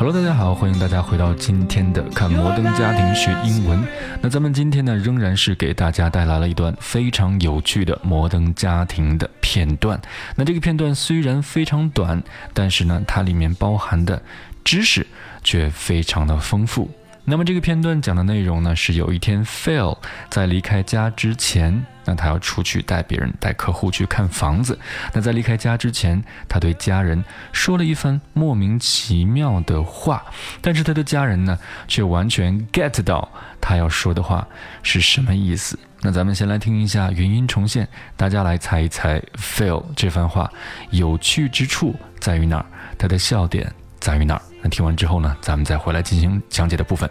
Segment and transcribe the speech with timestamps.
[0.00, 3.84] Hello，大家好，欢迎大家回到今天的看摩登家庭学英文。
[4.22, 10.00] 那咱们今天呢，仍然是给大家带来了一段非常有趣的摩登家庭的片段。
[10.36, 12.22] 那这个片段虽然非常短，
[12.54, 14.22] 但是呢，它里面包含的
[14.62, 15.04] 知识
[15.42, 16.88] 却非常的丰富。
[17.24, 19.98] 那么这个片段讲的内容呢，是有一天 Phil
[20.30, 24.78] 在离开家之前，那他要出去带别人、带客户去看房子。
[25.12, 27.22] 那在离开家之前，他对家人
[27.52, 30.24] 说了一番莫名其妙的话，
[30.62, 33.28] 但是他的家人呢，却完全 get 到
[33.60, 34.48] 他要说的话
[34.82, 35.78] 是什么意思。
[36.00, 40.50] 那咱们先来听一下原音重现，大家来猜一猜 Phil 这番话
[40.90, 42.64] 有趣之处在于哪儿，
[42.96, 44.42] 他的笑点在于哪儿。
[44.62, 47.10] 那听完之后呢，咱们再回来进行讲解的部分。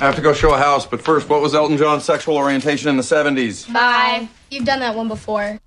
[0.00, 2.88] I have to go show a house, but first, what was Elton John's sexual orientation
[2.90, 3.72] in the 70s?
[3.72, 4.28] Bye.
[4.50, 5.58] You've done that one before.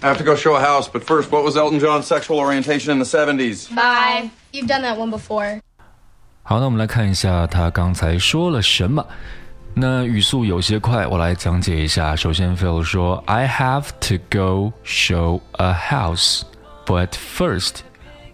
[0.00, 2.92] I have to go show a house, but first, what was Elton John's sexual orientation
[2.92, 3.74] in the 70s?
[3.74, 4.30] Bye.
[4.52, 5.60] You've done that one before.
[6.42, 9.04] 好，那我们来看一下他刚才说了什么。
[9.74, 12.14] 那语速有些快，我来讲解一下。
[12.14, 16.42] 首先，Phil 说：“I have to go show a house,
[16.86, 17.80] but first,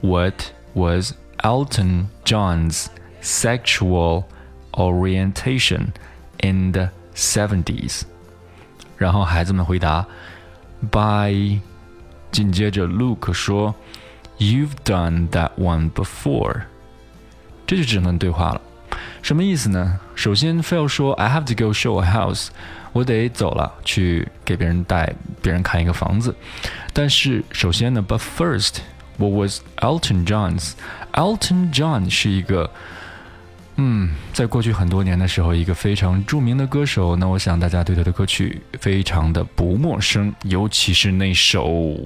[0.00, 0.34] what
[0.74, 2.86] was Elton John's
[3.22, 4.24] sexual
[4.72, 5.88] orientation
[6.42, 8.02] in the 70s？”
[8.96, 10.06] 然后孩子们回答：“
[10.90, 11.60] By。”
[12.30, 13.74] 紧接着，Luke 说：“
[14.38, 16.62] You've done that one before。”
[17.64, 18.60] 这就整段对话了。
[19.22, 20.00] 什么意思呢？
[20.16, 22.48] 首先，Phil 说：“I have to go show a house，
[22.92, 26.34] 我得走了，去给别人带别人看一个房子。”
[26.92, 32.70] 但是，首先呢，But first，what was Elton John's？Elton John 是一个，
[33.81, 37.15] 嗯，在过去很多年的时候，一个非常著名的歌手。
[37.15, 41.97] 那我想大家对他的歌曲非常的不陌生，尤其是那首。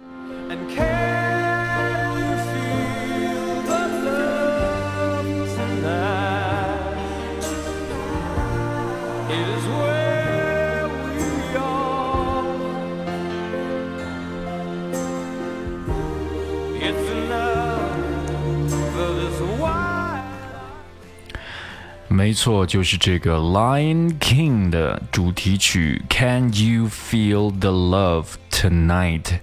[22.42, 29.38] 错，就是这个《Lion King》的主题曲《Can You Feel the Love Tonight》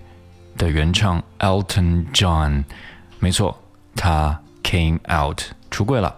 [0.58, 2.66] 的原唱 Elton John。
[3.20, 3.58] 没错，
[3.96, 5.42] 他 came out
[5.72, 6.14] 出柜了。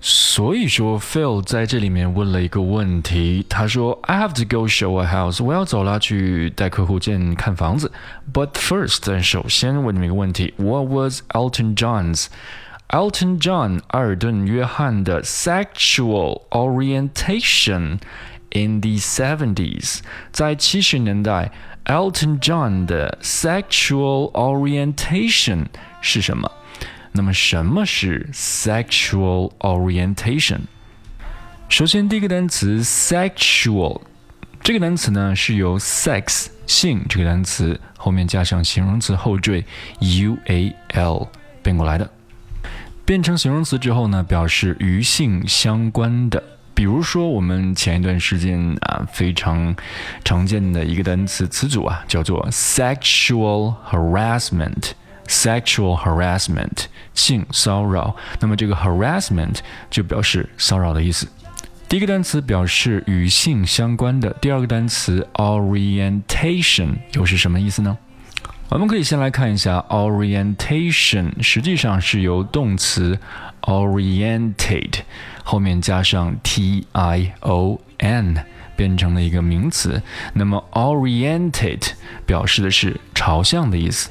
[0.00, 7.92] 所以说，Phil 在这里面问了一个问题，他说：“I have to go show a house，我要走了，去带客户见看房子。
[8.32, 12.26] But first，但首先问你们一个问题：What was Elton John's？”
[12.88, 18.00] Elton John 阿尔顿·约翰的 sexual orientation
[18.50, 20.00] in the 70s，
[20.32, 21.52] 在七十年代，
[21.84, 25.66] Elton John 的 sexual orientation
[26.00, 26.50] 是什么？
[27.12, 30.62] 那么什么是 sexual orientation？
[31.68, 34.00] 首先，第一个单词 sexual，
[34.62, 39.64] 这个单词呢是由 sex 性这个单词后面加上形容词后缀
[40.00, 41.28] u a l
[41.62, 42.10] 变过来的。
[43.05, 46.41] 变成形容词之后呢，表示与性相关的。
[46.73, 49.75] 比如说，我们前一段时间啊非常
[50.23, 54.91] 常见的一个单词词组啊，叫做 sexual harassment。
[55.27, 59.55] sexual harassment 性骚扰，那么这个 harassment
[59.89, 61.27] 就表示骚扰的意思。
[61.89, 67.97] 第一个单词表示与性相关的，第二个单词 orientation 又是什么意思呢？
[68.69, 73.17] 我们可以先来看一下 orientation，实际上是由动词
[73.61, 74.99] orientate
[75.43, 78.43] 后面加上 t i o n
[78.75, 80.01] 变成了一个名词。
[80.33, 81.91] 那么 orientate
[82.25, 84.09] 表示的是朝向的意思。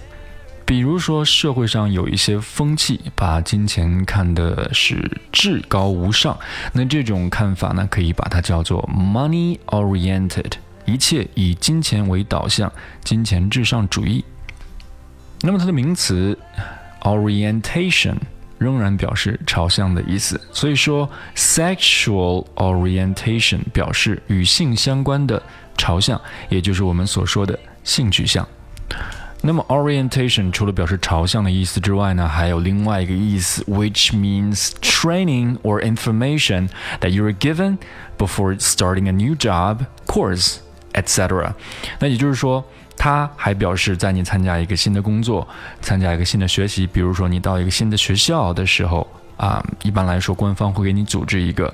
[0.64, 6.38] 比如说，社会上有一些风气，把金钱看的是至高无上，
[6.72, 10.52] 那这种看法呢，可以把它叫做 money oriented，
[10.86, 12.72] 一切以金钱为导向，
[13.02, 14.24] 金钱至上主义。
[15.43, 16.37] 那么它的名词
[17.01, 18.15] orientation
[18.57, 25.41] 仍然表示朝向的意思，所以说 sexual orientation 表示与性相关的
[25.77, 28.45] 朝向，也就是我们所说的性取向。
[29.41, 36.67] 那么 orientation 除了表示朝向的意思之外呢，还有另外一个意思，which means training or information
[36.99, 37.77] that you are given
[38.17, 40.57] before starting a new job, course,
[40.91, 41.53] etc.
[41.99, 42.65] 那也就是说，
[43.04, 45.46] 它还表示在你参加一个新的工作、
[45.82, 49.06] 参加一个新的学习，比如说你到一个新的学校的时候，
[49.36, 51.66] 啊，一般来说，官方会给你组织一个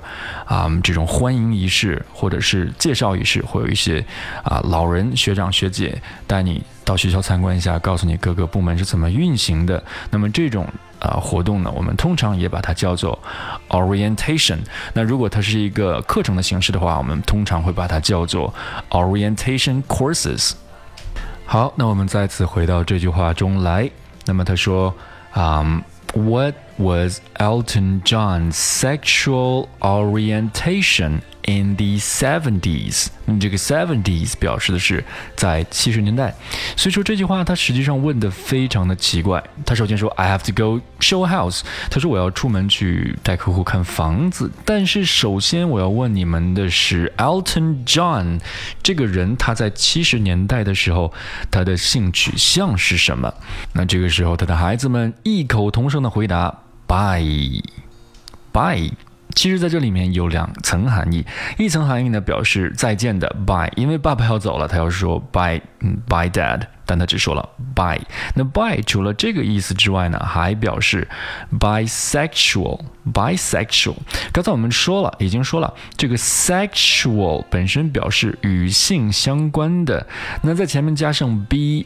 [0.43, 4.05] 啊这种欢迎仪式或者是介绍仪式，会有一些
[4.43, 9.81] 啊老人学长学姐带你到学校参观一下，告诉你各个部门是怎么运行的。
[10.09, 10.67] 那么这种
[10.99, 13.17] 啊活动呢，我们通常也把它叫做
[13.69, 14.57] orientation。
[14.91, 18.53] 那如果它是一个课程的形式的话，我们通常会把它叫做
[18.89, 20.51] orientation courses。
[21.50, 23.90] 好，那我们再次回到这句话中来。
[24.24, 24.94] 那么他说，
[25.32, 25.82] 啊、
[26.14, 31.20] What was Elton John's sexual orientation
[31.51, 33.07] In the seventies？
[33.25, 35.03] 那么这个 seventies 表示的是
[35.35, 36.33] 在七十年代，
[36.77, 39.43] 所以说这句话他实际上问的非常的奇怪。
[39.65, 48.39] 他首先说 I have to go show house，他说我要出门去带客户看房子，但是首先我要问你们的是 Elton John
[48.81, 51.13] 这个人他在七十年代的时候
[51.49, 53.33] 他的性取向是什么？
[53.73, 57.61] 那这个时候他的孩子们异口同声的回答 Bye
[58.51, 59.10] Bye。
[59.35, 61.25] 其实，在这里面有两层含义，
[61.57, 67.99] 一层含义呢表示再见的 bye，因为爸爸要走了，他要说 bye，嗯，by dad，但他只说了 by。
[68.35, 71.07] 那 by 除了这个意思之外呢，还表示
[71.59, 73.95] bisexual，bisexual。
[74.31, 80.05] 刚才我们说了，已经说了，这个 sexual 本身表示与性相关的，
[80.43, 81.85] 那在前面加上 bi，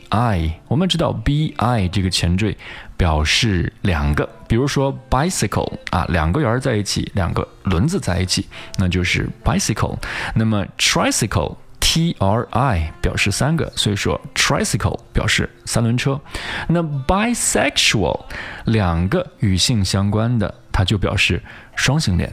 [0.68, 1.54] 我们知道 bi
[1.90, 2.58] 这个前缀。
[2.98, 8.48] 表示两个，比如说 bicycle 啊，两个圆儿在一起，两个轮子在一起，
[8.78, 9.98] 那就是 bicycle。
[10.34, 11.58] 那么 tricycle
[11.96, 16.20] t r i 表示三个，所以说 tricycle 表示三轮车。
[16.68, 18.20] 那 bisexual
[18.66, 21.42] 两个与性相关的，它就表示
[21.74, 22.30] 双性恋。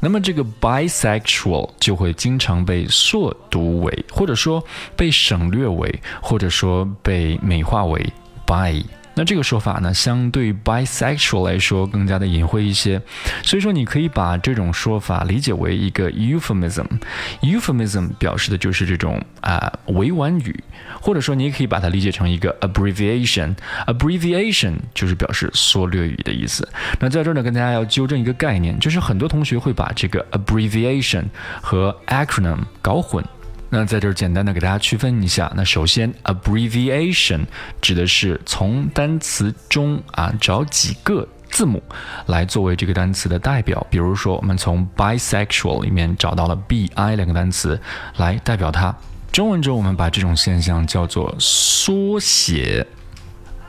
[0.00, 4.60] 那么这个 bisexual 就会经常被缩读为，或者说
[4.96, 8.04] 被省略为，或者说被美化为
[8.44, 8.84] bi。
[9.18, 13.02] 那这个说法呢，相对 bisexual 来说更加的隐晦一些，
[13.42, 16.86] 所以说你可以把这种说法理解为一个 euphemism。
[17.40, 20.62] euphemism 表示的就是这种啊委婉语，
[21.00, 23.56] 或者说你也可以把它理解成一个 abbreviation。
[23.88, 26.68] abbreviation 就是表示缩略语的意思。
[27.00, 31.24] 那在这儿呢，跟大家要纠正一个概念，就是很多同学会把这个 abbreviation
[31.60, 33.24] 和 acronym 搞混。
[33.70, 35.52] 那在这儿简单的给大家区分一下。
[35.54, 37.44] 那首先，abbreviation
[37.82, 41.82] 指的是从单词中啊找几个字母
[42.26, 43.86] 来作为这个单词的代表。
[43.90, 47.78] 比如说，我们从 bisexual 里面找到了 bi 两个单词
[48.16, 48.94] 来代表它。
[49.30, 52.86] 中文中我们把这种现象叫做缩写，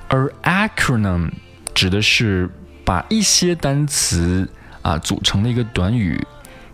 [0.08, 1.30] 而 acronym
[1.74, 2.50] 指的是
[2.86, 4.50] 把一些单词
[4.82, 6.26] 啊组成的一个短语。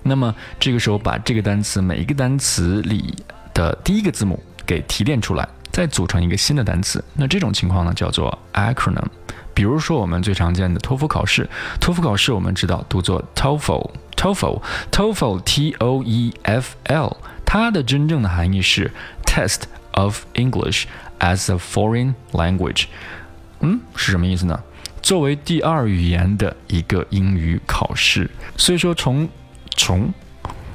[0.07, 3.11] 那么这个时候，把这个单词每一个单词里
[3.55, 7.03] 的第一个字母给提炼出来，再组成一个新的单词。
[7.15, 9.07] 那这种情况呢，叫做 acronym。
[9.55, 11.49] 比如说我们最常见的托福考试，
[11.79, 18.91] 托福考试我们知道读作 TOEFL，TOEFL，TOEFL，T O E F L，它的真正的含义是
[19.25, 19.61] Test
[19.93, 20.83] of English
[21.19, 22.85] as a Foreign Language。
[23.61, 24.61] 嗯，是什么意思呢？
[25.01, 28.29] 作为第二语言的一个英语考试。
[28.57, 29.27] 所以说从
[29.75, 30.11] 从，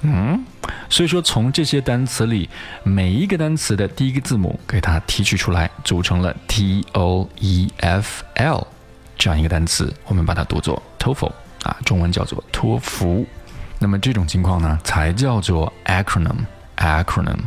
[0.02, 0.44] 嗯，
[0.88, 2.48] 所以说从这些单词里，
[2.82, 8.66] 每一个单词的第一个字母给它提取出来，组成了 T O E F L
[9.16, 11.32] 这样一个单词，我们把它读作 TOEFL
[11.64, 13.26] 啊，中文叫做托福。
[13.78, 17.38] 那么这种情况呢，才叫做 acronym，acronym。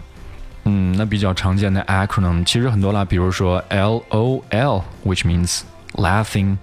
[0.65, 5.61] 嗯，那比较常见的 acronym 其实很多啦，比如说 L O L，which means
[5.93, 6.57] laughing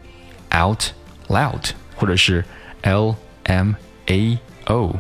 [0.56, 0.84] out
[1.28, 2.44] loud，或者是
[2.82, 3.74] L M
[4.06, 4.38] A
[4.70, 4.94] Oh,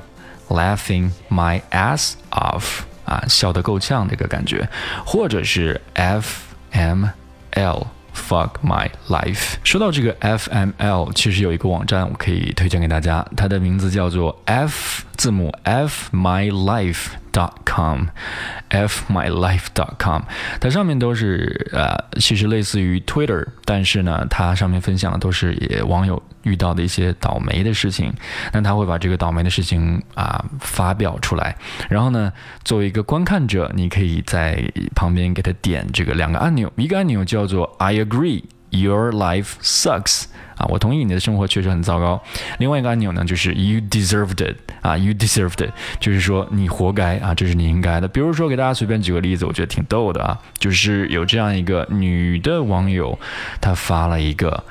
[0.48, 4.68] laughing my ass off 啊，笑得够呛这个感觉，
[5.06, 7.06] 或者是 F M
[7.52, 9.54] L fuck my life。
[9.62, 20.22] 说到这个 F M L，其实有一个网站我可以推荐给大家，它的名字叫做 F 字母 F my life dot com，f my life dot com，
[20.60, 28.12] 它上面都是呃，其实类似于 Twitter，但是呢，它上面分享的都是也网友遇到的一些倒霉的事情。
[28.52, 31.56] 那他会把这个倒霉的事情啊发表出来，
[31.88, 32.32] 然后呢，
[32.64, 34.62] 作为一个观看者，你可以在
[34.94, 40.24] 旁边给他点这个两个按钮，一个按钮叫做 I agree your life sucks。
[40.59, 42.21] 啊，我同意你的生活确实很糟糕。
[42.59, 48.07] 另外一个按钮呢，就是 You deserved it 啊，You deserved it，就是说你活该啊，这是你应该的。
[48.07, 53.17] 比如说，给大家随便举个例子，我觉得挺逗的啊，就是有这样一个女的网友，
[53.59, 54.63] 她发了一个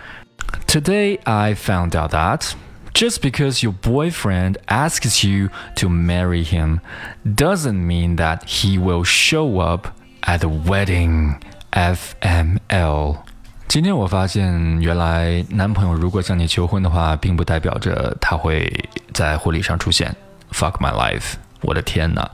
[0.66, 2.52] Today I found out that
[2.92, 6.80] just because your boyfriend asks you to marry him
[7.24, 9.88] doesn't mean that he will show up
[10.22, 11.36] at the wedding.
[11.74, 13.27] FML。
[13.69, 18.67] 今天我发现，原来男朋友如果向你求婚的话，并不代表着他会
[19.13, 20.15] 在婚礼上出现。
[20.51, 21.33] Fuck my life！
[21.61, 22.27] 我的天哪！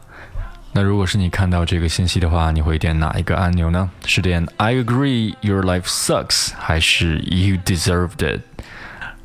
[0.71, 3.89] 那如果是你看到这个信息的话，你会点哪一个按钮呢？
[4.05, 8.39] 是点 I agree your life sucks，还是 You deserved it？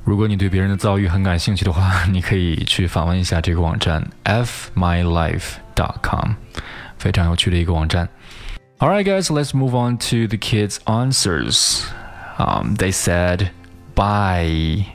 [0.02, 6.32] 如果你对别人的遭遇很感兴趣的话，你可以去访问一下这个网站 fmylife.com，
[6.98, 8.08] 非常有趣的一个网站。
[8.80, 11.84] Alright, guys, let's move on to the kids' answers.
[12.39, 13.49] Um, they said
[13.95, 14.85] bi.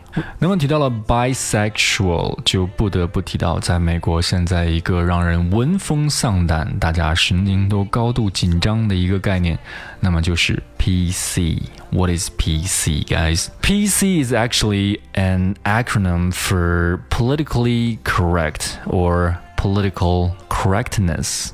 [0.40, 9.56] 那么提到了 bisexual，就不得不提到在美国现在一个让人闻风丧胆、大家神经都高度紧张的一个概念，
[10.00, 13.46] 那么就是 PC。What is PC, guys?
[13.62, 21.50] PC is actually an acronym for politically correct or political correctness，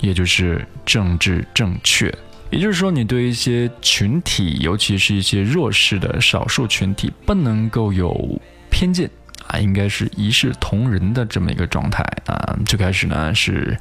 [0.00, 2.12] 也就是政治正确。
[2.49, 8.39] 也就是说，你对一些群体，尤其是一些弱势的少数群体，不能够有
[8.69, 9.09] 偏见
[9.47, 12.57] 啊，应该是一视同仁的这么一个状态啊。
[12.65, 13.77] 最开始呢，是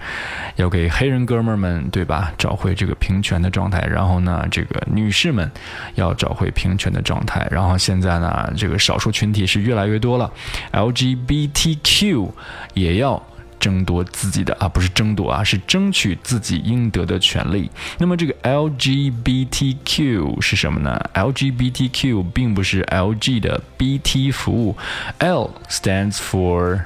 [0.57, 5.51] 要给黑人哥们儿们，对吧，找回这个平权的状态，然后呢，这个女士们
[5.95, 10.33] 要找回平权的状态，然后现在呢，这个少数群体是越来越多了
[10.73, 12.31] ，LGBTQ
[12.75, 13.23] 也要。
[13.67, 17.69] 争夺自己的啊，不是争夺啊，是争取自己应得的权利。
[17.99, 24.77] 那么这个 LGBTQ 是什么呢？LGBTQ 并不是 LG 的 BT 服务
[25.19, 26.83] ，L stands for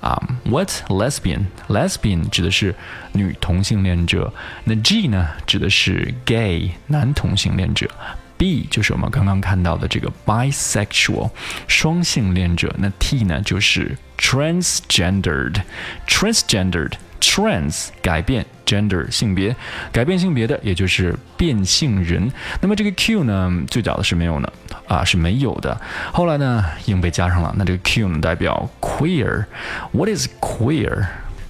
[0.00, 2.74] 啊，what lesbian lesbian 指的是
[3.12, 4.34] 女同性恋者，
[4.64, 7.88] 那 G 呢指的是 gay 男同性恋者。
[8.36, 11.30] B 就是我们刚刚看到的这个 bisexual
[11.68, 15.61] 双性恋者，那 T 呢就是 transgendered
[16.07, 19.55] transgendered trans 改变 gender 性别
[19.91, 22.31] 改变性别的，也就是变性人。
[22.61, 24.51] 那么这个 Q 呢，最早的是没有呢
[24.87, 25.79] 啊是没有的，
[26.11, 27.53] 后来呢硬被加上了。
[27.57, 31.07] 那这个 Q 呢代表 queer。What is queer?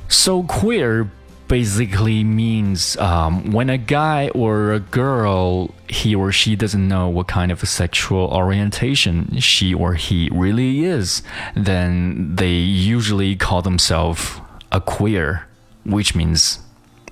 [0.10, 1.08] So queer
[1.49, 7.27] basically means um, when a guy or a girl he or she doesn't know what
[7.27, 11.23] kind of sexual orientation she or he really is
[11.57, 14.41] then they usually call themselves
[14.71, 15.47] a queer
[15.85, 16.61] which means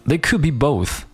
[0.05, 1.07] they could be both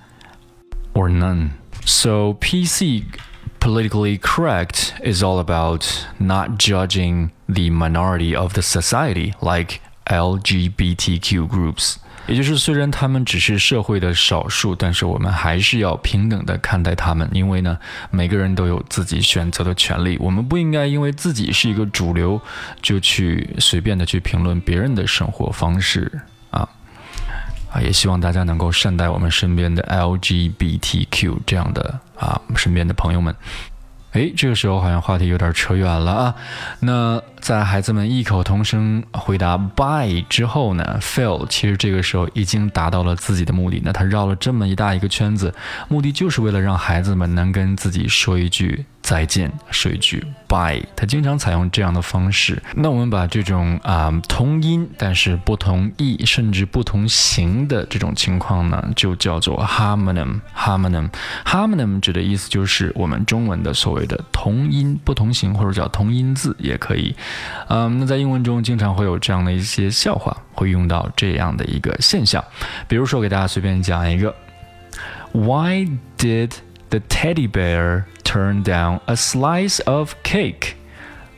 [0.93, 1.55] or none.
[1.85, 3.19] So pc
[3.61, 12.01] politically correct is all about not judging the minority of the society like lgbtq groups
[12.29, 17.77] 也就是，虽然他们只是社会的少数，但是我们还是要平等的看待他们，因为呢，
[18.11, 20.17] 每个人都有自己选择的权利。
[20.21, 22.41] 我们不应该因为自己是一个主流，
[22.81, 26.11] 就去随便的去评论别人的生活方式
[26.51, 26.69] 啊
[27.73, 27.81] 啊！
[27.81, 33.35] 也希望大家能够善待我们身边的 LGBTQ 这样的啊身边的朋友们。
[34.13, 36.35] 哎，这个时候好像话题有点扯远了啊。
[36.81, 43.81] 那在孩子们异口同声回答 “bye” 之后呢，Phil 其实这个时候已经达到了自己的目的。
[43.85, 45.55] 那他绕了这么一大一个圈子，
[45.89, 48.85] 目的就是为了让孩子们能跟自己说一句。
[49.03, 50.83] 再见，说一句 bye。
[50.95, 52.63] 他经常采用这样的方式。
[52.75, 60.41] 那我们把这种啊同音但是不同义甚至不同形的这种情况呢，就叫做 harmonym。
[60.57, 61.11] harmonym
[61.45, 67.15] harmonym 指的意思就是我们中文的所谓的同音不同形，或者叫同音字也可以。
[67.69, 72.43] 嗯，那在英文中经常会有这样的一些笑话，会用到这样的一个现象。
[72.87, 74.35] 比如说，给大家随便讲一个
[75.33, 76.53] ：Why did
[76.93, 80.77] the teddy bear turned down a slice of cake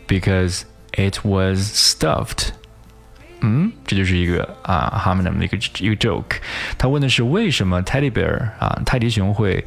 [0.08, 2.52] because it was stuffed.
[3.46, 6.38] 嗯，这就是一个啊，他们的一个一个 joke。
[6.78, 9.62] 他问的是为什么 teddy bear 啊，泰迪熊会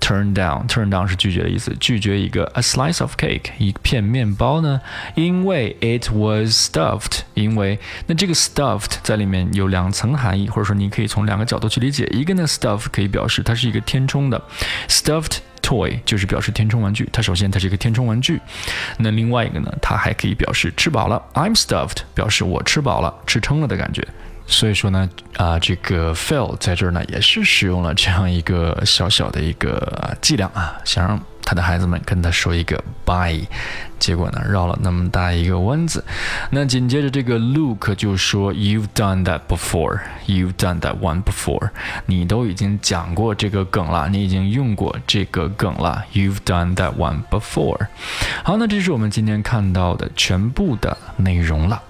[0.00, 4.78] turn down，turn down 是拒绝的意思，拒绝一个 a slice of cake 一片面包呢？
[5.14, 12.06] 因为 it was stuffed，因为那这个 stuffed 在里面有两层含义，或者说你可以从两个角度去理解。
[12.12, 14.42] 一个呢，stuff 可以表示它是一个填充的
[14.88, 15.38] ，stuffed。
[15.72, 18.38] Boy 就是表示填充玩具，它首先它是一个填充玩具。
[18.98, 24.06] 那另外一个呢，它还可以表示吃饱了，I'm stuffed，表示我吃饱了，吃撑了的感觉。
[24.46, 31.18] 所以说呢，啊，这个 fail 在这儿呢也是使用了这样一个小小的一个伎俩啊，想让。
[31.52, 33.46] 他的孩子们跟他说一个 bye，
[33.98, 36.02] 结果呢绕了那么大一个弯子。
[36.48, 41.68] 那紧接着这个 Luke 就说 You've done that before, you've done that one before。
[42.06, 46.02] 你都已经讲过这个梗了，你已经用过这个梗了。
[46.14, 47.88] You've done that one before。
[48.42, 51.82] 好，那这是我们今天看到的全部的内容了。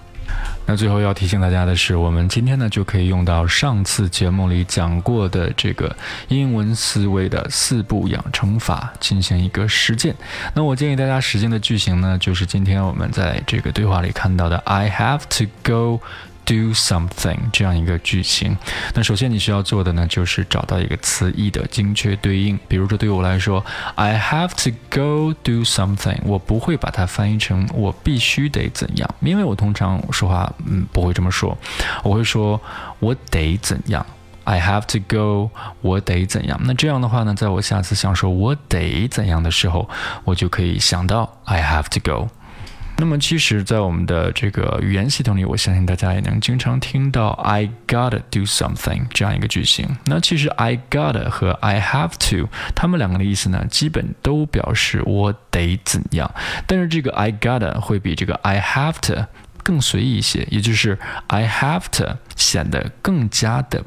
[0.65, 5.93] 那最后要提醒大家的是，我们今天呢就可以用到上次节目里讲过的这个
[6.29, 10.15] 英文思维的四步养成法进行一个实践。
[10.53, 16.01] 那我建议大家实践的句型呢，就是今天我们在这个对话里看到的 "I have to go"。
[16.45, 18.57] Do something 这样一个句型，
[18.93, 22.59] 那首先你需要做的呢，就是找到一个词义的精确对应。
[22.67, 23.63] 比如说，对于我来说
[23.95, 31.57] ，I have to go do something，我不会把它翻译成我必须得怎样，因为我通常说话嗯不会这么说，
[32.03, 32.59] 我会说
[32.99, 34.05] 我得怎样。
[34.45, 36.59] I have to go，我得怎样？
[36.65, 39.89] 那这样的话呢，在我下次想说我得怎样的时候，
[40.25, 42.27] 我就可以想到 I have to go。
[43.03, 49.97] 那么，其实，在我们的这个语言系统里，我相信大家也能经常听到 "I gotta do something" 这样一个句型。
[50.05, 56.33] 那其实 "I gotta" 和 "I have to" 它们两个的意思呢，基本都表示我得怎样。
[56.65, 59.25] 但是这个 "I gotta" 会比这个 "I have to"
[59.63, 63.83] 更随意一些，也就是 "I have to" 显得更加的。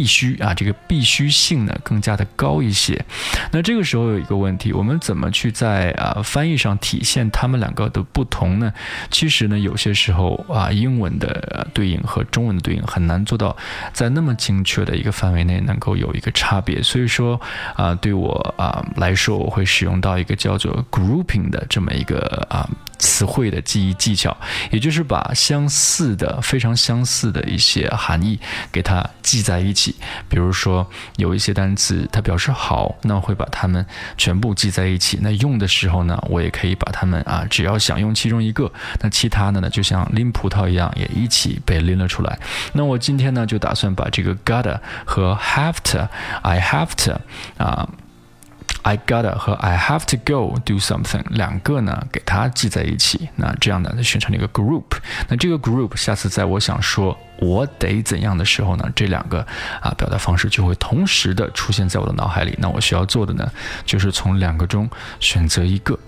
[0.00, 3.04] 必须啊，这个必须性呢更加的高一些。
[3.52, 8.72] 那这个时候有一个问题，我们怎么去在啊翻译上体现它们两个的不同呢？
[9.10, 13.54] 其实呢，有些时候啊，英文的对应和中文的对应很难做到
[13.92, 16.82] 在那么精确的一个范围内能够有一个差别。
[16.82, 17.38] 所以说
[17.76, 22.66] 啊，对我啊来说，我会使用到一个叫做 grouping 的这么一个啊。
[23.00, 24.36] 词汇的记忆技巧，
[24.70, 28.38] 也就是把相似的、非常相似的一些含义
[28.70, 29.96] 给它记在一起。
[30.28, 33.84] 比如说，有一些单词它表示好，那会把它们
[34.16, 35.18] 全部记在一起。
[35.22, 42.38] 那用的时候呢，我也可以把它们啊，只要想用其中一个，那其他的呢，就像拎葡萄一样，也一起被拎了出来。
[42.74, 47.20] 那我今天呢，就打算把这个 gotta 和 have to，I have to
[47.56, 47.88] 啊。
[48.82, 54.84] I gotta 和 I have to go do something 两个呢，给它记在一起，那这样呢就形成了一个 group。
[55.28, 59.46] 那这个 group 下次在我想说我得怎样的时候呢，这两个
[59.80, 62.54] 啊表达方式就会同时的出现在我的脑海里。
[62.58, 63.50] 那我需要做的呢，
[63.84, 65.98] 就是从两个中选择一个。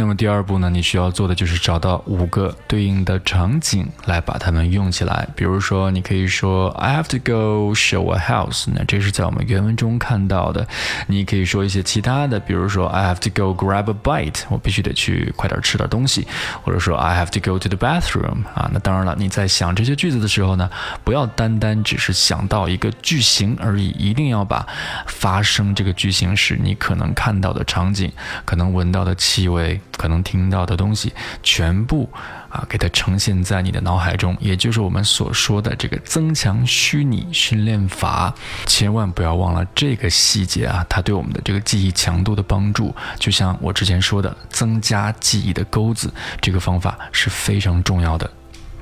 [0.00, 5.26] 那么第二步呢，你需要做的就是找到五个对应的场景来把它们用起来。
[5.34, 10.64] 比如说，你可以说 I have to go show a house，那这是在我们原文中看到的。
[11.08, 16.28] 你可以说一些其他的，比如说 I have to go grab a bite，我必须得去快点吃点东西。
[16.62, 20.70] 或者说 I have to go to the bathroom，啊，那当然了，你在想这些句子的时候呢，
[21.02, 24.64] 不要单单只是想到一个句型而已，一定要把
[25.08, 28.12] 发生这个句型时你可能看到的场景，
[28.44, 29.80] 可能闻到的气味。
[29.96, 32.08] 可能听到的东西全部
[32.48, 38.34] 啊，给它呈现在你的脑海中，也就是我们所说的这个增强虚拟训练法。
[38.66, 48.30] 千万不要忘了这个细节啊，它对我们的这个记忆强度的帮助，就像我之前说的，增加记忆的钩子，这个方法是非常重要的。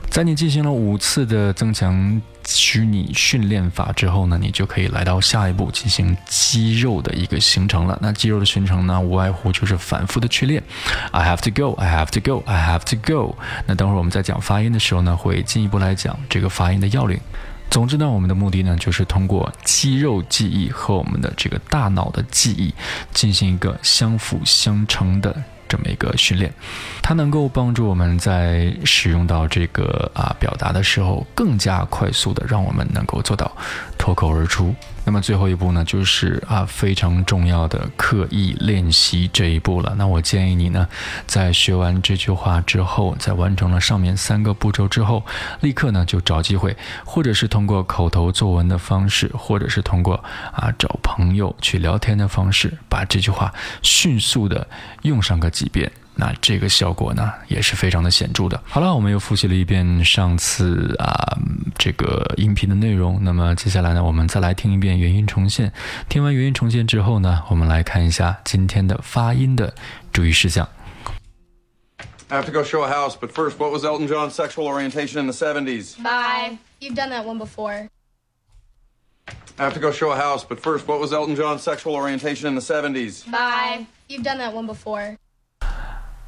[0.08, 7.98] 在你进行了五次的增强虚拟训练法之后呢，你就可以来到下一步进行肌肉的一个形成了。
[8.00, 10.62] 那肌肉的形成呢，无外乎就是反复的去练。
[11.10, 13.36] I have to go, I have to go, I have to go。
[13.66, 17.18] 那等会儿我们在讲发音的时候呢，会进一步来讲这个发音的要领。
[17.68, 22.72] 总之呢，我们的目的呢，就是通过肌肉记忆和我们的这个大脑的记忆
[23.12, 25.36] 进行一个相辅相成的。
[25.68, 26.52] 这么一个训练，
[27.02, 33.50] 它能够帮助我们在使用到这个啊表达的时候，更加快速的让我们能够做到
[34.06, 34.72] 脱口而出。
[35.04, 39.96] 那么最后一步呢，就是啊非常重要的刻意练习这一步了。
[39.98, 40.86] 那我建议你呢，
[41.26, 45.24] 在学完这句话之后，在完成了上面三个步骤之后，
[45.60, 50.14] 立刻呢就找机会，或者是通过口头作文的方式，或者是通过
[50.52, 54.68] 啊找朋友去聊天的方式，把这句话迅速的
[55.02, 55.90] 用上个几遍。
[56.18, 58.60] 那这个效果呢，也是非常的显著的。
[58.64, 61.38] 好了，我们又复习了一遍上次啊
[61.76, 63.22] 这个音频的内容。
[63.22, 65.70] 那么接下来呢，我们再来听一遍原音重现。
[66.08, 69.74] 听完原音重现之后呢，我们来看一下今天的发音的
[70.12, 70.66] 注意事项。
[72.28, 75.26] I have to go show a house, but first, what was Elton John's sexual orientation in
[75.26, 76.02] the 70s?
[76.02, 76.58] Bye.
[76.80, 77.88] You've done that one before.
[79.58, 82.48] I have to go show a house, but first, what was Elton John's sexual orientation
[82.48, 83.30] in the 70s?
[83.30, 83.86] Bye.
[84.08, 85.16] You've done that one before.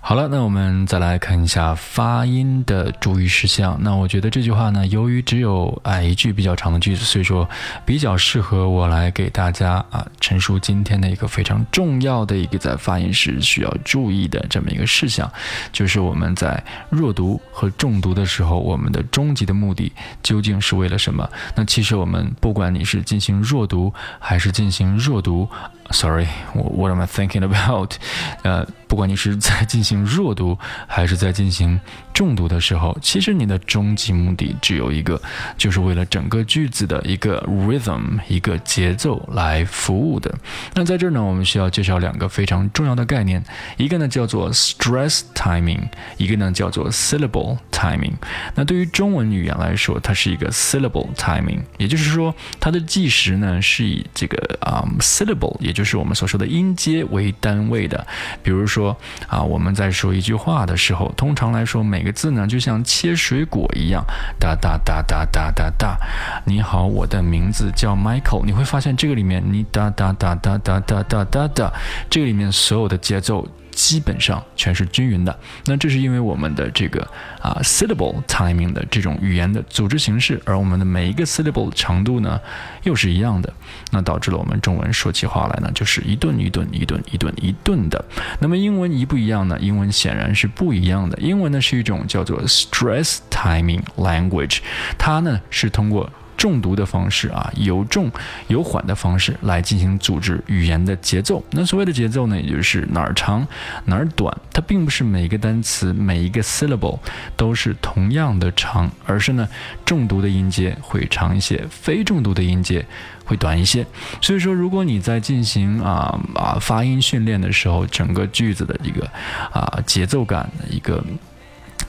[0.09, 3.77] 好了，那我们再来看一下发音的注意事项。
[3.83, 7.47] 那我觉得这句话呢，由于只有啊一句比较长的句子，所以说
[7.85, 15.31] 比较适合我来给大家啊陈述今天的一个非常重要的一个在发音时需要注意的这么一个事项，
[15.73, 19.93] 就是我们在弱读和重读的时候，我们的终极的目的
[20.23, 21.29] 究竟是为了什么？
[21.55, 25.47] 那其实我们不管你是进行弱读还是进行弱读。
[25.91, 27.93] Sorry，what am I thinking about？
[28.43, 31.81] 呃，不管你是在进行弱读还是在进行
[32.13, 35.21] 重读的时候，其实你的终极目的只有一个，
[35.57, 40.33] 就是为了整个句子的一个 rhythm，一个节奏来服务的。
[40.75, 43.43] 那在这儿呢，我们需要介绍两个非常重要的概念，
[43.77, 48.13] 一个呢叫做 stress timing，一个呢叫做 syllable timing。
[48.55, 58.05] 那对于中文语言来说，它是一个 syllable timing，也就是说，它的计时呢是以这个啊 syllable，也就是我们所说的音阶为单位的。
[58.43, 58.97] 比如说
[59.29, 64.05] 啊，我们在说一句话的时候，通常来说每个字呢就像切水果一样，
[64.41, 65.97] 哒哒哒哒哒哒哒。
[66.45, 68.45] 你好，我的名字叫 Michael。
[68.45, 71.73] 你会发现这个里面你哒哒哒哒哒哒哒哒，
[72.11, 73.47] 这个里面所有的节奏。
[73.79, 77.01] 基本上全是均匀的，那这是因为我们的这个
[77.41, 82.41] 啊 syllable timing 的这种语言的组织形式，而我们的每一个 syllable 长度呢
[82.83, 83.55] 又是一样的，
[83.93, 88.05] 那导致了我们中文说起话来呢就是一顿一顿一顿一顿一顿的。
[88.41, 89.57] 那么英文一不一样呢？
[89.61, 91.17] 英文显然是不一样的。
[91.21, 94.59] 英文呢是一种叫做 stress timing language，
[94.99, 96.11] 它呢是通过。
[96.39, 98.11] 重读的方式啊，有重
[98.47, 101.45] 有缓的方式来进行组织语言的节奏。
[101.51, 103.47] 那所谓的节奏呢，也就是哪儿长
[103.85, 104.35] 哪儿短。
[104.53, 106.99] 它并不是每一个单词每一个 syllable
[107.37, 109.49] 都是同样的长，而是呢，
[109.85, 112.87] 重读的音节会长一些，非重读的音节
[113.25, 113.85] 会短一些。
[114.23, 119.05] 所以说，如果你在进行啊啊发音训练的时候，整个句子的一个
[119.53, 121.05] 啊节奏感的一个。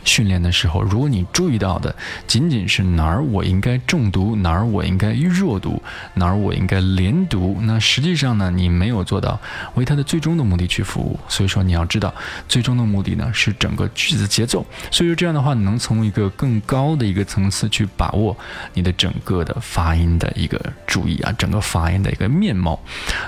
[0.04, 1.94] 训练的时候，如果你注意到的
[2.26, 5.82] 仅仅是哪儿我应该重读，哪儿我应该弱读，
[6.14, 9.40] 哪儿我应该连读，那实际上呢，你没有做到
[9.74, 11.20] 为它的最终的目的去服务。
[11.28, 12.14] 所以说，你要知道，
[12.48, 14.66] 最终的目的呢是整个句子节奏。
[14.90, 18.36] 所以说，这样的话，你能从一个更高的一个层次去把握
[18.74, 20.58] 你的整个的发音的一个
[20.88, 22.80] 注意啊，整个发音的一个面貌。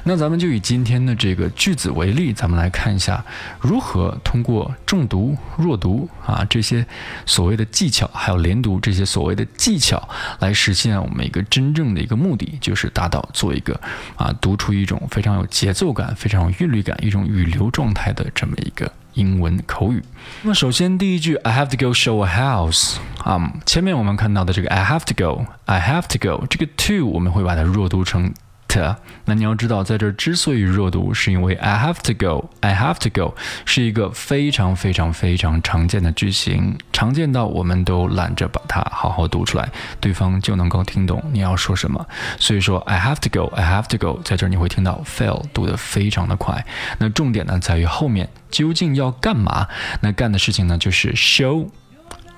[0.05, 3.21] 那咱们就以今天的这个句子为例，咱们来看一下
[3.59, 6.60] 如何通过重读、弱读啊这。
[6.61, 6.85] 一些
[7.25, 10.07] 所谓的技巧，还有连读这些所谓的技巧，
[10.39, 13.73] 来实现我们一个真正的一个目的，就是达到做一个
[14.15, 19.99] 啊读出一种非常有节奏感、非常有韵律感、一种语流状态的这么一个英文口语。
[20.43, 27.07] 那么首先第一句，I have to go show a house 啊，前面我们看到的这个 I have to go，I have to go，这个 to
[27.07, 28.31] 我们会把它弱读成。
[29.25, 42.05] 那你要知道，在这之所以弱读，是因为 I have to go，I have to go 是一个非常非常非常常见的句型，常见到我们都懒着把它好好读出来，对方就能够听懂你要说什么。
[42.39, 46.65] 所以说 I have to go，I have to go，在这你会听到 fail 读得非常的快。
[46.97, 49.67] 那重点呢在于后面究竟要干嘛？
[50.01, 51.67] 那干的事情呢就是 show。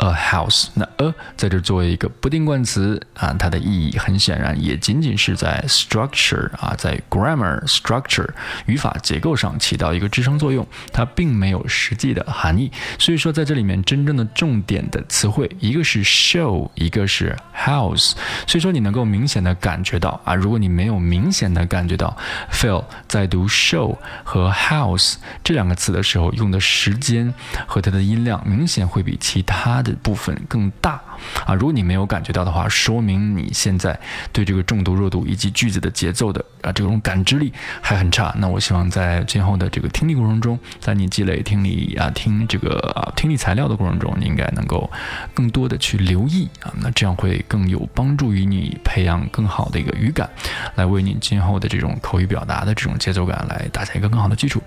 [0.04, 8.28] A house，那 a 在这作为一个不定冠词啊，它的意义很显然也仅仅是在 structure 啊，在 grammar structure
[8.66, 12.70] 语法结构上起到一个支撑作用，它并没有实际的含义。
[13.00, 18.12] 所以说，在这里面真正的重点的词汇，一个是 show，一个是 house。
[18.46, 22.18] 所以说，你能够明显的感觉到啊，如果你没有明显的感觉到
[22.52, 27.34] Phil 在读 show 和 house 这两个词的时候，用的时间
[27.66, 29.82] 和它的音量明显会比其他。
[29.84, 31.02] 的部分更大
[31.46, 31.54] 啊！
[31.54, 34.00] 如果你没有感觉到的话，说明你现在
[34.32, 37.52] 对这个重读、弱读以及句子的节奏的啊这种感知力
[37.82, 38.34] 还很差。
[38.38, 44.90] 那我希望在今后的这个听力过程中，在你积累听力啊听这个啊听力材料的过程中，你应该能够
[45.34, 50.30] 更多的去留意啊，那这样会更有帮助于你培养更好的一个语感，
[50.76, 54.62] 来为你今后的这种口语表达的这种节奏感来打下一个更好的基础。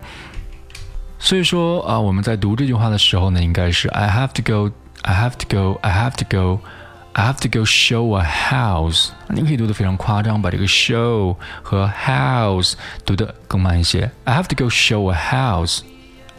[1.19, 4.75] 所以说啊，我们在读这句话的时候呢，应该是 I have to go。
[5.06, 5.80] I have to go.
[5.82, 6.60] I have to go.
[7.13, 9.10] I have to go show a house。
[9.28, 12.74] 你可以读得非常夸张，把这个 show 和 house
[13.06, 14.10] 读得更慢一些。
[14.24, 15.82] I have to go show a house.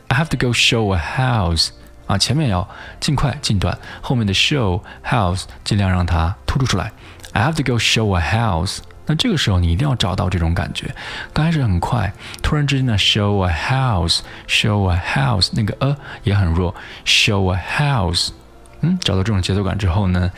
[0.09, 1.71] I have to go show a house。
[2.07, 2.69] 啊，前面要
[3.01, 6.93] 尽快尽短，后面的 show house 尽量让它突出出来。
[7.33, 8.79] I have to go show a house。
[9.07, 10.95] 那这个时候你一定要找到这种感觉。
[11.33, 16.75] 刚开始很快，突然之间呢，show a house，show a house，那个 a 也很弱，
[17.05, 18.31] show a house。
[18.82, 20.32] 嗯，找到这种节奏感之后呢，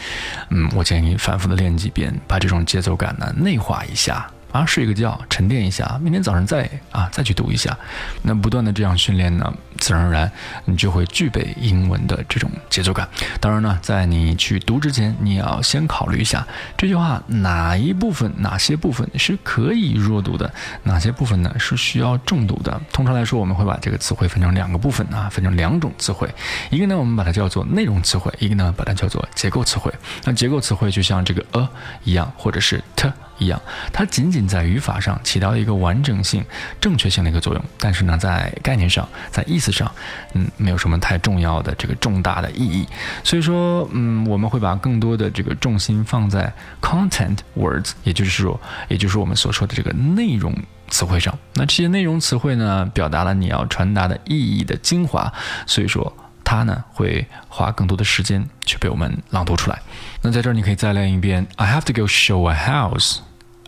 [0.50, 4.30] 嗯，我建议反复的练几遍，把这种节奏感呢内化一下。
[4.52, 7.78] 啊，睡个觉，沉淀一下，明天早上再啊再去读一下。
[8.24, 10.32] 那不断的这样训练呢，自然而然
[10.66, 13.08] 你就会具备英文的这种节奏感。
[13.40, 20.52] 当然呢，在你去读之前，你要先考虑一下这句话哪一部分、哪些部分是可以弱读的，
[20.84, 22.82] 哪些部分呢是需要重读的。
[22.92, 26.28] 通常来说，我们会把这个词汇分成两个部分啊，分成两种词汇。
[26.72, 29.94] 一个呢，我们把它叫做内容词汇；一个呢，把它叫做结构词汇。
[30.24, 31.70] 那结构词汇就像这个 a
[32.04, 33.08] 一样，或者是 t。
[33.40, 33.60] 一样，
[33.92, 36.46] 它仅仅在语法上起到一个完整性、
[36.80, 39.92] 正确性的一个作用，但是呢，在概念上、在意思上，
[40.34, 42.88] 嗯，没有什么太重要的这个重大的意义。
[43.24, 50.54] 所以说，嗯，我们会把更多的这个重心放在 content words，也就是说，也就是我们所说的这个内容
[50.90, 51.36] 词汇上。
[51.54, 55.32] 那这些内容词汇呢，表达了你要传达的意义的精华，
[55.66, 56.16] 所以说。
[56.42, 59.80] 它呢会花更多的时间去被我们朗读出来。
[60.24, 63.20] 那在这儿你可以再练一遍：I have to go show a house.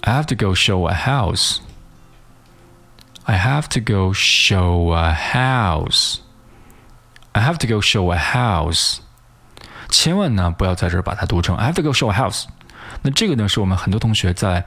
[0.04, 1.60] I have to go show a house.
[3.26, 6.18] I have to go show a house.
[7.34, 8.98] I have to go show a house.
[9.90, 12.46] 千万呢不要在这儿把它读成 I have to go show a house。
[13.04, 14.64] 那这个呢，是我们很多同学在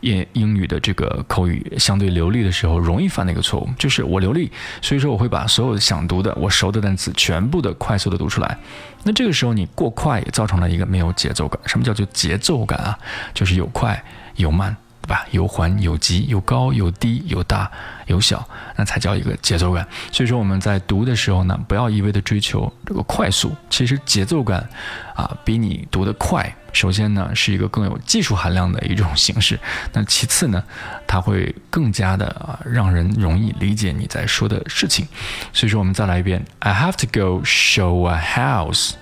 [0.00, 8.56] 英英语的这个口语相对流利的时候容易犯的一个错误，就是我流利，所以说我会把所有想读的、我熟的单词全部的快速的读出来。
[9.02, 11.60] 那这个时候你过快也造成了一个没有节奏感。
[11.66, 12.98] 什么叫做节奏感啊？
[13.34, 14.02] 就是有快
[14.36, 14.76] 有慢。
[15.02, 15.24] 对吧？
[15.30, 17.70] 有缓有急，有高有低，有大
[18.06, 18.44] 有小，
[18.74, 19.86] 那才叫一个节奏感。
[20.10, 24.68] 所以说我们在读的时候呢，不要一味的追求这个快速，其实节奏感
[25.14, 29.56] 啊，比你读的快，首先呢是一个更有技术含量的一种形式。
[29.94, 30.60] 那其次呢，
[31.06, 35.06] 它会更加的啊让人容易理解你在说的事情。
[35.52, 38.94] 所以说我们再来一遍：I have to go show a house.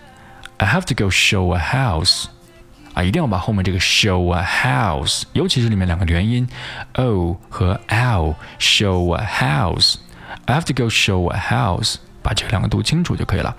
[0.59, 2.27] I have to go show a house.
[2.95, 6.49] 啊，一定要把后面这个 show a house，尤其是里面两个元音
[6.95, 9.97] o 和 l，show a house。
[10.47, 13.57] I have to go show a house，把这两个读清楚就可以了。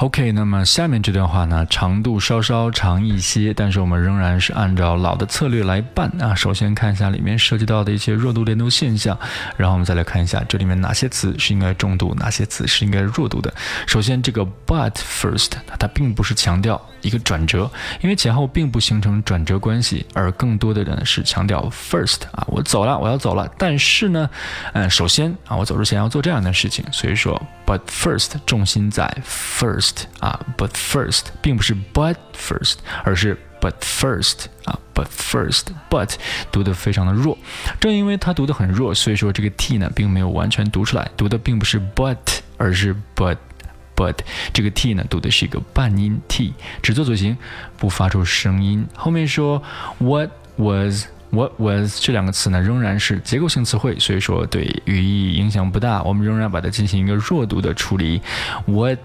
[0.00, 6.34] OK，那么下面这段话呢，长度稍稍长一些，但是我们仍然是按照老的策略来办啊。
[6.34, 9.18] 首先看一下里面涉及到的一些弱读连读现象，
[9.58, 13.52] 然后我们再来看一下这里面哪些词是应该重读，哪些词是应该弱读的。
[13.86, 23.46] 首先，这个 but first，它并不是强调一个转折，因为前后并不形成转折关系，而更多的人是强调 first 啊，我走了，我要走了。
[23.58, 24.30] 但是呢，
[24.72, 29.89] 嗯，首先啊，我走之前要做这样的事情，所以说 but first 重心在 first。
[30.18, 36.14] 啊，but first 并不是 but first，而是 but first 啊，but first，but
[36.50, 37.36] 读的非常的弱，
[37.78, 42.16] 正因为它读的很弱，所以说这个 t 呢并没有完全读出来，读的并不是 but，
[42.56, 44.16] 而是 but，but
[44.52, 47.36] 这个 t 呢读的是一个半音 t，只做嘴型，
[47.76, 48.86] 不发出声音。
[48.94, 49.62] 后面说
[49.98, 51.06] what was。
[51.32, 56.02] What was 这两个词呢，仍然是结构性词汇，所以说对语义影响不大。
[56.02, 58.20] 我们仍然把它进行一个弱读的处理。
[58.66, 58.98] What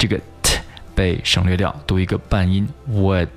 [0.00, 0.58] 这个 t
[0.94, 3.28] 被省略掉，读一个半音 what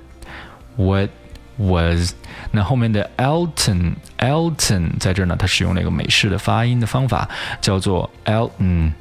[0.76, 1.10] what
[1.58, 2.14] was。
[2.50, 7.28] 那后面的 Elton Elton 在这儿呢，它使用了一个美式的发音的方法，
[7.60, 8.92] 叫做 Elton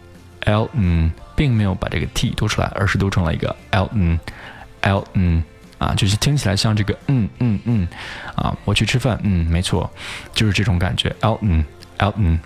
[0.42, 4.20] Elton，并没有把这个 t 读出来，而是读成了一个 Elton
[4.82, 5.42] Elton
[5.78, 7.88] 啊，就是听起来像这个嗯嗯嗯
[8.36, 9.90] 啊，我去吃饭，嗯，没错，
[10.34, 11.64] 就是这种感觉 Elton
[11.98, 12.40] Elton。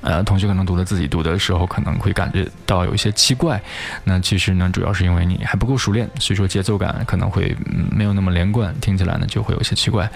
[0.00, 3.60] 呃，同学可能读的自己读的时候，可能会感觉到有一些奇怪。
[4.04, 7.56] 那其实呢，主要是因为你还不够熟练，所以说节奏感可能会
[7.90, 10.08] 没有那么连贯，听起来呢就会有些奇怪。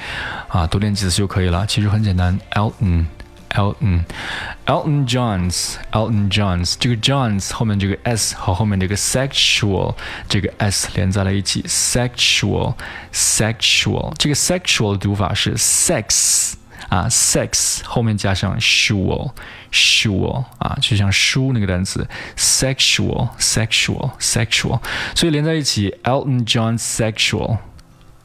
[0.48, 1.66] 啊，多练几次就可以了。
[1.66, 9.96] 其实很简单，Elton，Elton，Elton Johns，Elton Johns，这个 Johns 后面这个 s 和后面这个 sexual
[10.28, 16.54] 这个 s 连在了一起，sexual，sexual，这个 sexual 的读法是 sex。
[16.92, 24.78] 啊，sex 后面加上 sexual，sexual 啊，就像书那个单词，sexual，sexual，sexual，
[25.14, 27.56] 所以连在一起，Elton John sexual。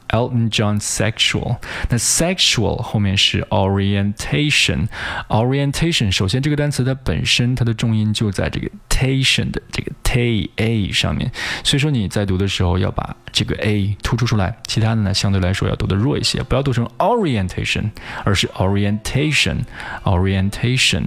[0.09, 1.57] Elton John sexual，
[1.89, 11.31] 那 sexual 后面是 orientation，orientation 首先这个单词它本身它的重音就在这个 tation 的这个 t a 上面，
[11.63, 17.89] 所以说你在读的时候要把这个 a 突出出来，其他的呢相对来说要读的弱一些，不要读成 orientation，
[18.23, 21.05] 而是 orientation，orientation。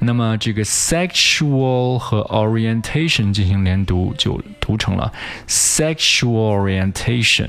[0.00, 5.10] 那么这个 sexual 和 orientation 进行连读，就读成了
[5.48, 7.48] sexual orientation。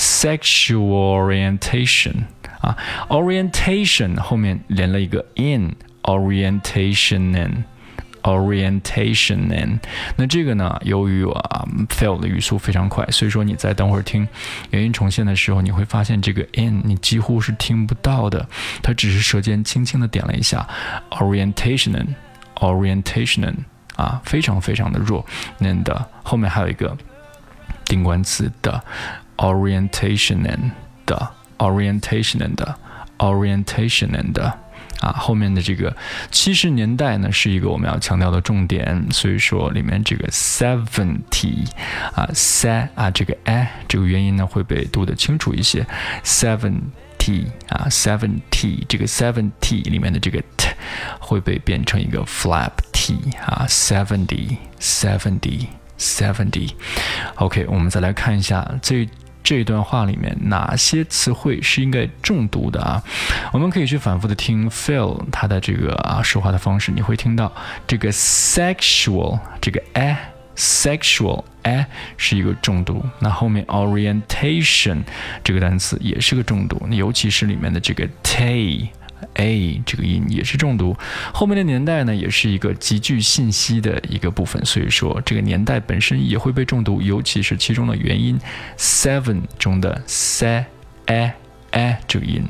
[0.00, 2.14] Sexual orientation
[2.62, 2.74] 啊
[3.10, 7.64] ，orientation 后面连了一个 in orientation in
[8.22, 9.78] orientation in。
[10.16, 14.26] 那这个呢，由于啊 fail 的语速非常快，所以说你在等会儿听
[14.70, 18.48] 元音重现的时候，你会发现这个 in 你几乎是听不到的，
[18.82, 20.66] 它只是舌尖轻轻的点了一下
[21.10, 22.14] orientation in
[22.56, 23.64] orientation in
[23.96, 25.26] 啊，非常非常的弱。
[25.58, 26.96] 那的后面还有一个
[27.84, 28.82] 定冠词的。
[29.39, 30.71] orientation and
[31.05, 32.75] 的 orientation and
[33.17, 34.53] orientation and
[35.01, 35.95] 啊，后面的这个
[36.31, 41.67] 七十年代呢，是一个我们要强调的重点，所以说里面这个 seventy
[42.13, 45.85] 啊，se 啊，这个 a 这个元音呢会被读得清楚一些，
[46.23, 46.79] seven
[47.19, 50.69] seventy 啊，seventy 这个 seventy 里面的这个 t
[51.19, 55.67] 会被变成一个 flap t 啊，seventy seventy
[55.99, 59.07] seventy。OK，我们再来看一下这。
[59.42, 63.02] 这段话里面哪些词汇是应该重读的啊？
[63.52, 67.52] 我们可以去反复的听 Phil 他的这个啊说话的方式，你会听到
[67.86, 70.16] 这个 sexual 这个 a
[70.56, 75.02] sexual a 是一个重读，那后面 orientation
[75.42, 78.90] 这个单词也是个重读，尤其是里面的这个 t。
[79.34, 80.96] A 这个音也是重读，
[81.32, 88.38] 后面的年代呢，也是一个极具信息的一个部分，所以说这个年代本身也会被重读，尤其是其中的元音
[88.76, 90.64] seven 中的 se
[91.06, 91.32] a
[91.72, 92.44] a 这个音。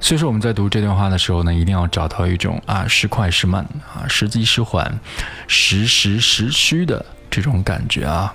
[0.00, 3.64] 所以说我们在读这段话的时候呢，一定要找到一种啊时快时慢
[3.94, 4.98] 啊时急时缓、
[5.46, 8.34] 时实时虚的这种感觉啊。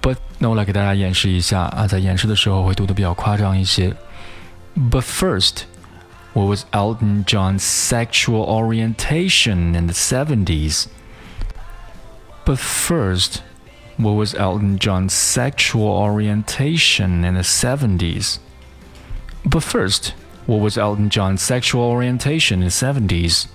[0.00, 3.92] But 那我来给大家演示一下啊，在演示的时候会读的比较夸张一些。
[4.76, 5.64] But first.
[6.33, 10.87] What was Elton John's sexual orientation in the 70s?
[12.43, 13.41] But first,
[13.97, 18.39] what was Elton John's sexual orientation in the 70s?
[19.45, 20.13] But first,
[20.45, 23.45] what was Elton John's sexual orientation in the 70s?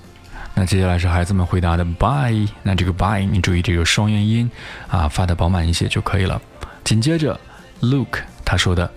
[0.55, 4.51] 那接下来是孩子们回答的 by，那这个 by 你注意这个双元音
[4.89, 6.41] 啊，发的饱满一些就可以了。
[6.83, 7.39] 紧接着，
[7.83, 8.91] Luke 他说的，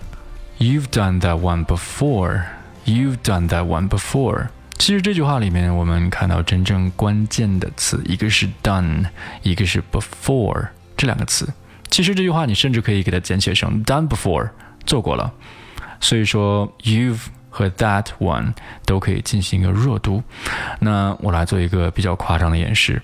[0.58, 2.44] You've done that one before。
[2.89, 4.47] You've done that one before。
[4.79, 9.05] 其实这句话里面，我们看到真正关键的词，一个是 done，
[9.43, 11.47] 一个是 before 这两个词。
[11.91, 14.49] 其实这句话你甚至可以给它简写成 done before，
[14.87, 15.31] 做过了。
[15.99, 18.53] 所以说 you've 和 that one
[18.85, 20.23] 都可以进行一个弱读。
[20.79, 22.99] 那我来做一个比较夸张的演示。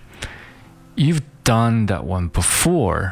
[0.95, 3.11] You've done that one before。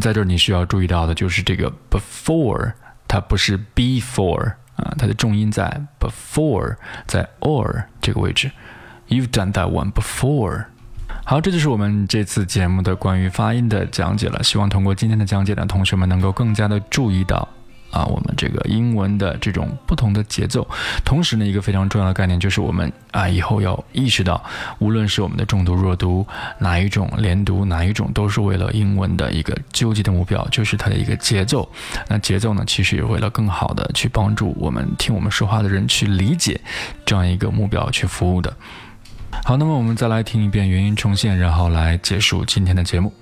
[0.00, 2.74] 在这儿你需要注意到的就是这个 before，
[3.08, 4.52] 它不是 before。
[4.80, 8.50] 啊，它的重音在 before，在 or 这个位置。
[9.08, 10.66] You've done that one before。
[11.24, 14.42] 好，这就是我们这次节目的关于发音的讲解了。
[14.42, 17.48] 希望通过今天的讲解呢，同学们能够更加的注意到。
[17.90, 20.66] 啊，我们这个英文的这种不同的节奏，
[21.04, 24.42] 同时呢，一个非常重要的概念就是我们啊以后要意识到，
[24.78, 26.26] 无论是我们的重读、弱读，
[26.58, 31.68] 哪一种连读，哪一种都是为了英文的一个究极的目标，就是它的一个节奏。
[32.08, 36.60] 那节奏呢，其实也为了更好的去帮助我们听我们说话的人去理解
[37.04, 38.54] 这样一个目标去服务的。
[39.44, 43.12] 好，那么我们再来听一遍原音重现，然后来结束今天的节目。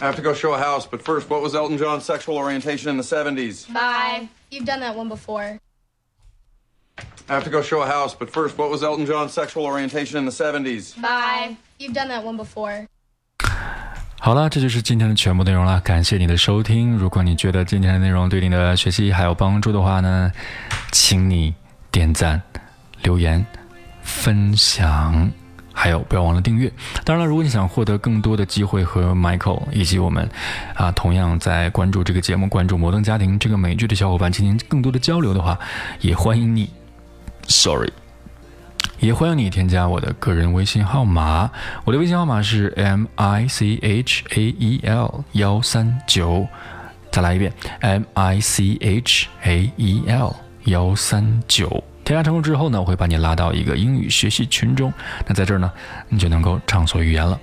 [0.00, 2.90] I have to go show a house, but first, what was Elton John's sexual orientation
[2.90, 3.72] in the 70s?
[3.72, 4.28] Bye.
[4.50, 5.60] You've done that one before.
[7.28, 10.18] I have to go show a house, but first, what was Elton John's sexual orientation
[10.18, 11.00] in the 70s?
[11.00, 11.56] Bye.
[11.78, 12.88] You've done that one before.
[14.18, 15.80] 好了，这就是今天的全部内容了。
[15.80, 16.96] 感谢你的收听。
[16.96, 20.30] 如果你觉得今天的内容对你的学习还有帮助的话呢，
[20.90, 21.54] 请你
[21.90, 22.40] 点赞、
[23.02, 23.44] 留言、
[24.02, 25.30] 分享。
[25.79, 26.71] 还有，不要忘了订阅。
[27.05, 30.27] 当然了，如果你想获得更多的机会和 Michael 以及我们
[30.73, 35.57] 啊，同样在关注这个节目、关注《摩登家庭》这个美剧的小伙伴进行更多的交流的话，
[36.01, 36.67] 也欢迎你。
[37.47, 37.93] Sorry，
[38.99, 41.51] 也欢迎你添加我的个人微信号码。
[41.85, 46.47] 我的微信号码是 M I C H A E L 幺三九。
[47.11, 50.35] 再来一遍，M I C H A E L
[50.65, 51.83] 幺三九。
[52.07, 54.93] 添加成功之后呢，我会把你拉到一个英语学习群中。
[55.25, 55.69] 那在这儿呢，
[56.07, 57.37] 你就能够畅所欲言了。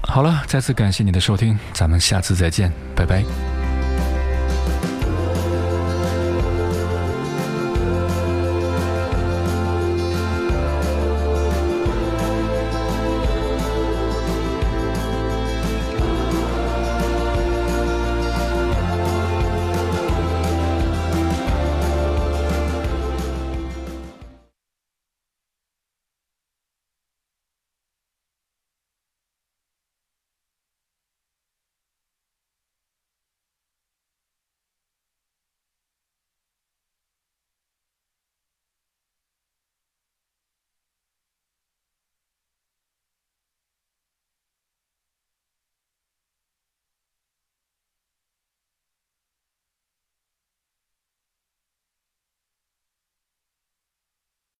[0.00, 3.53] 好了，再次感谢你的收听，咱们下次再见，拜拜。